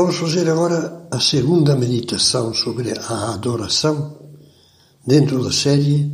[0.00, 4.16] Vamos fazer agora a segunda meditação sobre a adoração
[5.06, 6.10] dentro da série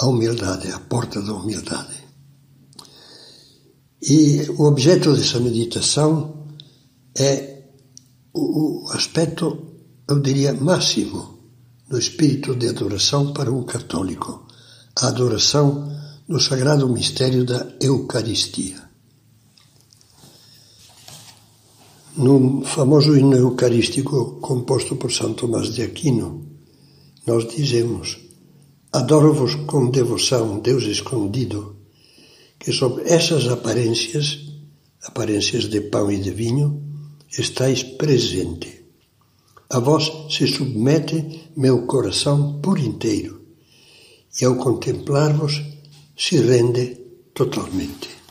[0.00, 1.94] A Humildade, a Porta da Humildade.
[4.02, 6.48] E o objeto dessa meditação
[7.16, 7.62] é
[8.34, 9.46] o aspecto,
[10.08, 11.38] eu diria, máximo
[11.88, 14.48] do espírito de adoração para um católico,
[14.96, 15.88] a adoração
[16.28, 18.91] do sagrado mistério da Eucaristia.
[22.16, 26.46] No famoso hino eucarístico composto por São Tomás de Aquino,
[27.26, 28.18] nós dizemos:
[28.92, 31.76] Adoro-vos com devoção, Deus escondido,
[32.58, 34.40] que sob essas aparências,
[35.02, 36.82] aparências de pão e de vinho,
[37.38, 38.84] estáis presente.
[39.70, 43.40] A vós se submete meu coração por inteiro,
[44.38, 45.62] e ao contemplar-vos
[46.14, 46.94] se rende
[47.32, 48.21] totalmente.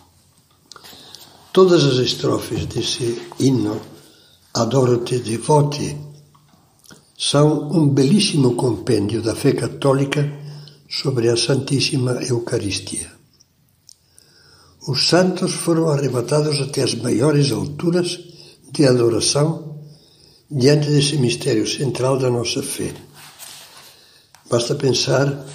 [1.54, 3.82] Todas as estrofes desse hino,
[4.54, 5.98] Adoro-te, devote,
[7.18, 10.30] são um belíssimo compêndio da fé católica
[10.90, 13.12] sobre a Santíssima Eucaristia.
[14.88, 18.20] Os santos foram arrebatados até as maiores alturas
[18.72, 19.78] de adoração
[20.50, 22.94] diante desse mistério central da nossa fé.
[24.50, 25.46] Basta pensar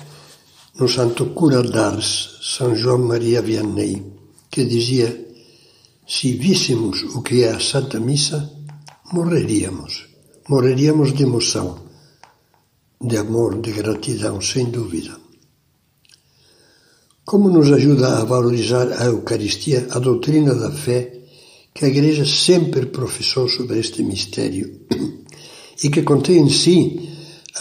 [0.78, 4.02] no santo cura d'Ars, São João Maria Vianney,
[4.50, 5.26] que dizia
[6.06, 8.48] se víssemos o que é a Santa Missa,
[9.12, 10.06] morreríamos.
[10.48, 11.78] Morreríamos de emoção,
[13.00, 15.16] de amor, de gratidão, sem dúvida.
[17.24, 21.12] Como nos ajuda a valorizar a Eucaristia, a doutrina da fé
[21.74, 24.86] que a Igreja sempre professou sobre este mistério
[25.82, 27.10] e que contém em si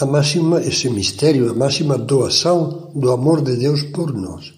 [0.00, 4.55] a máxima, esse mistério, a máxima doação do amor de Deus por nós.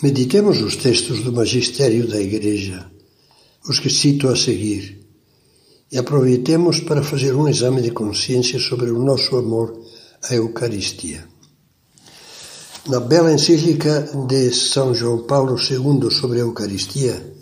[0.00, 2.88] Meditemos os textos do magistério da Igreja,
[3.68, 5.00] os que cito a seguir,
[5.90, 9.76] e aproveitemos para fazer um exame de consciência sobre o nosso amor
[10.22, 11.26] à Eucaristia.
[12.86, 17.34] Na bela encíclica de São João Paulo II sobre a Eucaristia,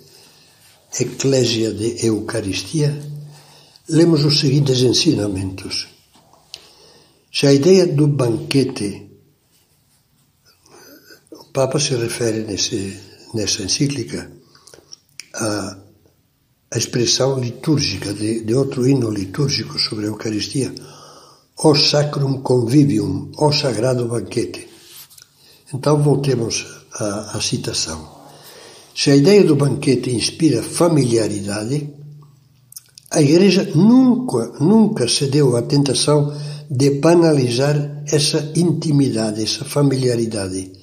[0.98, 2.98] Eclésia de Eucaristia,
[3.86, 5.88] lemos os seguintes ensinamentos.
[7.30, 9.06] Se a ideia do banquete
[11.56, 13.00] Papa se refere nesse,
[13.32, 14.30] nessa encíclica
[15.34, 15.78] à,
[16.70, 20.70] à expressão litúrgica de, de, outro hino litúrgico sobre a Eucaristia,
[21.56, 24.68] O Sacrum Convivium, O Sagrado Banquete.
[25.72, 28.06] Então voltemos à, à citação.
[28.94, 31.88] Se a ideia do banquete inspira familiaridade,
[33.10, 36.36] a Igreja nunca, nunca cedeu à tentação
[36.70, 40.76] de banalizar essa intimidade, essa familiaridade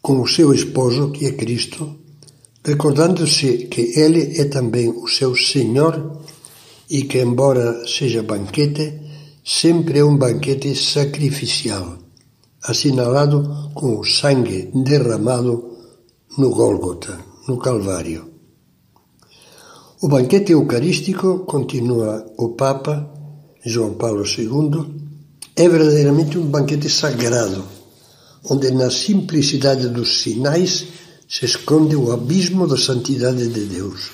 [0.00, 1.96] com o seu esposo, que é Cristo,
[2.64, 6.20] recordando-se que Ele é também o seu Senhor
[6.88, 9.00] e que, embora seja banquete,
[9.44, 11.98] sempre é um banquete sacrificial,
[12.62, 15.76] assinalado com o sangue derramado
[16.36, 18.28] no Gólgota, no Calvário.
[20.00, 23.10] O banquete eucarístico, continua o Papa
[23.64, 24.84] João Paulo II,
[25.56, 27.77] é verdadeiramente um banquete sagrado
[28.44, 30.86] onde na simplicidade dos sinais
[31.28, 34.10] se esconde o abismo da santidade de Deus.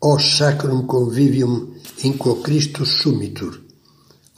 [0.00, 3.60] Ó sacrum convivium in quo Christus sumitur,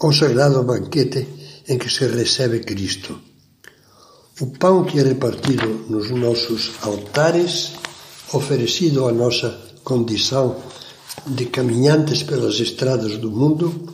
[0.00, 1.26] ó sagrado banquete
[1.68, 3.18] em que se recebe Cristo.
[4.40, 7.72] O pão que é repartido nos nossos altares,
[8.32, 9.50] oferecido à nossa
[9.82, 10.56] condição
[11.26, 13.92] de caminhantes pelas estradas do mundo,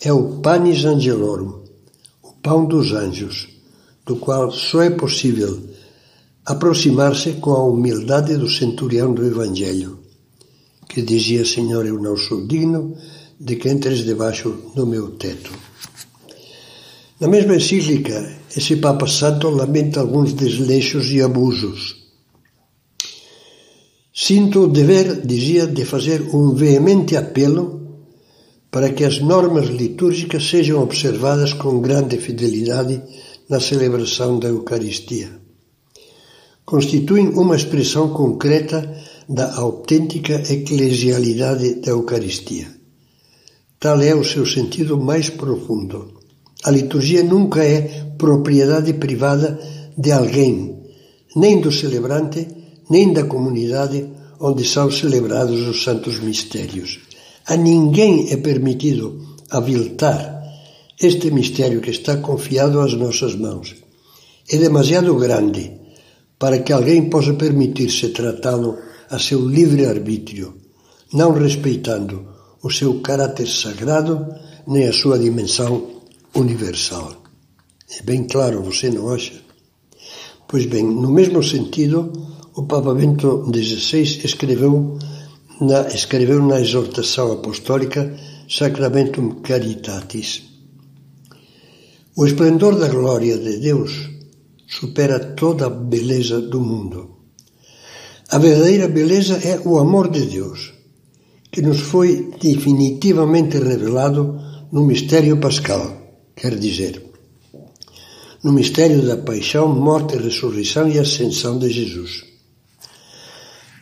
[0.00, 1.62] é o panis angelorum,
[2.22, 3.53] o pão dos anjos
[4.04, 5.62] do qual só é possível
[6.44, 9.98] aproximar-se com a humildade do centurião do Evangelho,
[10.88, 12.96] que dizia: Senhor, eu não sou digno
[13.40, 15.50] de que entres debaixo do meu teto.
[17.20, 22.04] Na mesma encíclica, esse Papa Santo lamenta alguns desleixos e abusos.
[24.12, 27.82] Sinto o dever, dizia, de fazer um veemente apelo
[28.70, 33.00] para que as normas litúrgicas sejam observadas com grande fidelidade
[33.48, 35.30] na celebração da Eucaristia.
[36.64, 38.78] Constituem uma expressão concreta
[39.28, 42.68] da autêntica eclesialidade da Eucaristia.
[43.78, 46.14] Tal é o seu sentido mais profundo.
[46.64, 47.82] A liturgia nunca é
[48.16, 49.58] propriedade privada
[49.96, 50.82] de alguém,
[51.36, 52.46] nem do celebrante,
[52.88, 54.08] nem da comunidade
[54.40, 57.00] onde são celebrados os santos mistérios.
[57.46, 59.20] A ninguém é permitido
[59.50, 60.33] aviltar
[61.00, 63.74] este mistério que está confiado às nossas mãos.
[64.48, 65.72] É demasiado grande
[66.38, 68.76] para que alguém possa permitir-se tratá-lo
[69.10, 70.54] a seu livre-arbítrio,
[71.12, 72.26] não respeitando
[72.62, 74.26] o seu caráter sagrado
[74.66, 76.02] nem a sua dimensão
[76.34, 77.22] universal.
[77.98, 79.34] É bem claro, você não acha?
[80.48, 82.12] Pois bem, no mesmo sentido,
[82.54, 84.98] o Papa Bento XVI escreveu
[85.60, 88.14] na, escreveu na exortação apostólica
[88.48, 90.53] Sacramentum Caritatis.
[92.16, 94.08] O esplendor da glória de Deus
[94.68, 97.00] supera toda a beleza do mundo.
[98.30, 100.72] A verdadeira beleza é o amor de Deus,
[101.50, 104.40] que nos foi definitivamente revelado
[104.70, 107.02] no mistério pascal, quer dizer,
[108.44, 112.22] no mistério da paixão, morte, ressurreição e ascensão de Jesus.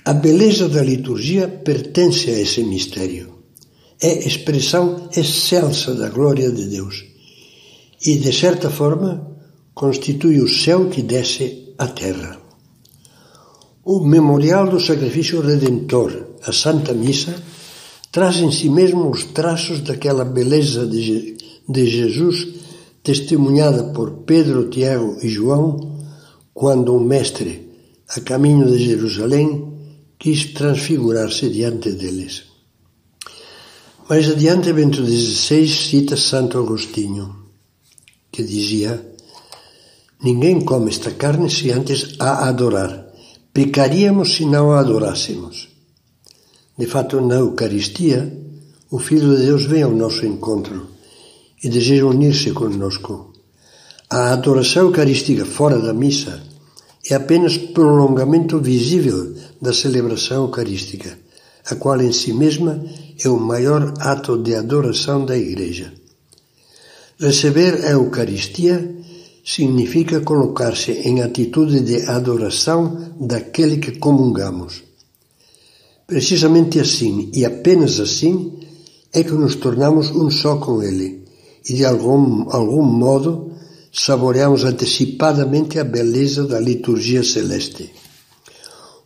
[0.07, 3.35] A beleza da liturgia pertence a esse mistério.
[4.01, 7.12] É expressão excelsa da glória de Deus
[8.05, 9.33] e, de certa forma,
[9.75, 12.39] constitui o céu que desce à terra.
[13.85, 17.35] O memorial do sacrifício redentor, a Santa Missa,
[18.11, 21.37] traz em si mesmo os traços daquela beleza de,
[21.69, 22.49] de Jesus
[23.03, 25.99] testemunhada por Pedro, Tiago e João,
[26.55, 27.69] quando o Mestre,
[28.09, 29.73] a caminho de Jerusalém,
[30.19, 32.45] quis transfigurar-se diante deles.
[34.09, 37.42] Mais adiante, Bento XVI cita Santo Agostinho,
[38.33, 38.93] que dizia:
[40.23, 43.13] Ninguém come esta carne se antes a adorar.
[43.53, 45.69] Pecaríamos se não a adorássemos.
[46.79, 48.33] De fato, na Eucaristia,
[48.91, 50.89] o Filho de Deus vem ao nosso encontro
[51.63, 53.33] e deseja unir-se conosco.
[54.09, 56.43] A adoração eucarística fora da missa
[57.11, 61.19] é apenas prolongamento visível da celebração eucarística,
[61.67, 62.83] a qual em si mesma
[63.23, 65.93] é o maior ato de adoração da Igreja.
[67.23, 68.97] Receber a Eucaristia
[69.45, 74.83] significa colocar-se em atitude de adoração daquele que comungamos.
[76.05, 78.59] Precisamente assim, e apenas assim,
[79.13, 81.23] é que nos tornamos um só com Ele
[81.65, 83.53] e, de algum, algum modo,
[83.93, 87.89] saboreamos antecipadamente a beleza da liturgia celeste.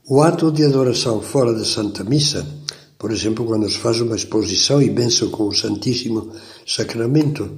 [0.09, 2.47] O ato de adoração fora da Santa Missa,
[2.99, 6.33] por exemplo, quando se faz uma exposição e benção com o Santíssimo
[6.67, 7.51] Sacramento,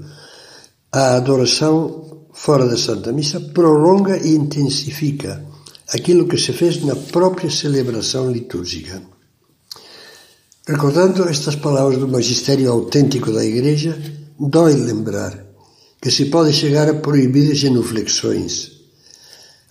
[0.92, 5.44] a adoração fora da Santa Missa prolonga e intensifica
[5.92, 9.02] aquilo que se fez na própria celebração litúrgica.
[10.66, 13.98] Recordando estas palavras do magistério autêntico da Igreja,
[14.38, 15.46] dói lembrar
[16.00, 18.70] que se pode chegar a proibir genuflexões,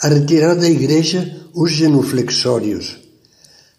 [0.02, 2.98] a retirar da Igreja os genuflexórios,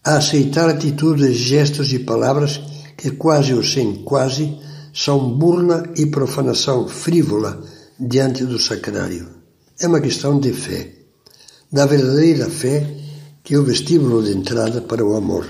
[0.04, 2.60] a aceitar atitudes, gestos e palavras
[2.96, 4.58] que quase ou sem quase
[5.04, 7.62] são burla e profanação frívola
[8.00, 9.28] diante do sacrário.
[9.78, 10.92] É uma questão de fé,
[11.70, 12.84] da verdadeira fé
[13.44, 15.46] que é o vestíbulo de entrada para o amor.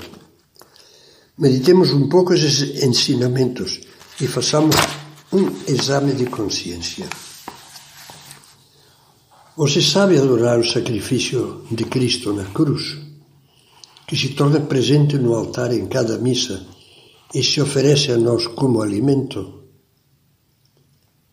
[1.38, 3.80] Meditemos um pouco esses ensinamentos
[4.20, 4.76] e façamos
[5.32, 7.08] um exame de consciência.
[9.56, 12.98] Você sabe adorar o sacrifício de Cristo na cruz,
[14.06, 16.66] que se torna presente no altar em cada missa
[17.34, 19.64] e se oferece a nós como alimento?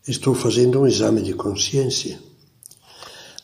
[0.08, 2.20] Estou fazendo um exame de consciência.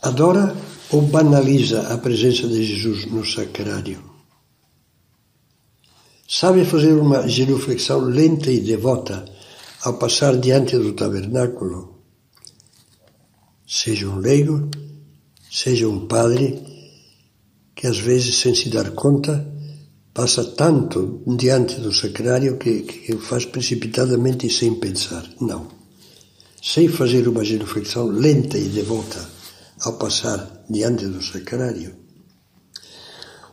[0.01, 0.55] Adora
[0.91, 4.11] ou banaliza a presença de Jesus no sacrário?
[6.27, 9.25] Sabe fazer uma genuflexão lenta e devota
[9.83, 11.99] ao passar diante do tabernáculo?
[13.67, 14.69] Seja um leigo,
[15.51, 16.61] seja um padre,
[17.75, 19.50] que às vezes, sem se dar conta,
[20.21, 25.25] passa tanto diante do sacrário que, que faz precipitadamente e sem pensar.
[25.39, 25.81] Não
[26.61, 29.27] sem fazer uma genuflexão lenta e devota
[29.81, 31.95] ao passar diante do sacrário.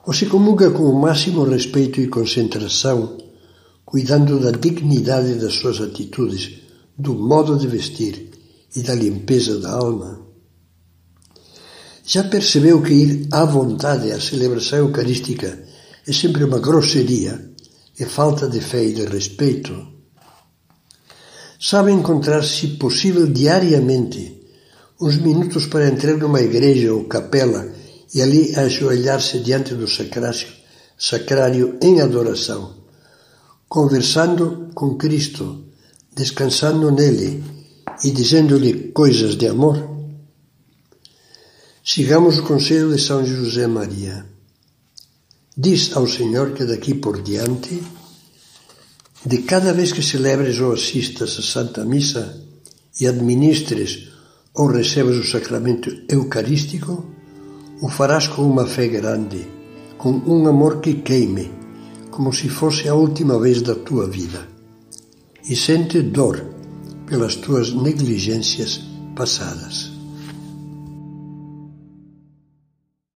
[0.07, 3.17] Ou se comunga com o máximo respeito e concentração,
[3.85, 6.61] cuidando da dignidade das suas atitudes,
[6.99, 8.31] do modo de vestir
[8.77, 10.21] e da limpeza da alma.
[12.05, 15.67] Já percebeu que ir à vontade à celebração eucarística
[16.09, 17.53] é sempre uma grosseria
[17.99, 19.99] e falta de fé e de respeito?
[21.61, 24.41] sabe encontrar, se possível, diariamente
[25.01, 27.69] uns minutos para entrar numa igreja ou capela
[28.15, 30.47] e ali ajoelhar-se diante do sacrário
[30.97, 32.75] sacrário em adoração,
[33.69, 35.65] conversando com Cristo,
[36.15, 37.45] descansando nele
[38.03, 39.97] e dizendo-lhe coisas de amor?
[41.85, 44.27] Sigamos o conselho de São José Maria.
[45.61, 47.83] Diz ao Senhor que daqui por diante,
[49.27, 52.25] de cada vez que celebres ou assistas a Santa Missa
[53.01, 54.09] e administres
[54.55, 57.05] ou recebas o sacramento eucarístico,
[57.83, 59.49] o farás com uma fé grande,
[59.97, 61.51] com um amor que queime,
[62.09, 64.47] como se fosse a última vez da tua vida,
[65.51, 66.41] e sente dor
[67.05, 68.81] pelas tuas negligências
[69.17, 69.98] passadas.